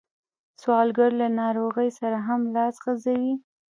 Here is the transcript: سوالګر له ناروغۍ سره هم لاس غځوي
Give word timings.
سوالګر 0.61 1.11
له 1.21 1.27
ناروغۍ 1.39 1.89
سره 1.99 2.17
هم 2.27 2.41
لاس 2.55 2.75
غځوي 2.83 3.33